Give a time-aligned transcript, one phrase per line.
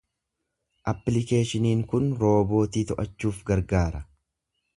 [0.91, 4.03] Appiliikeeshiniin kun roobootii to'achuuf gargaara.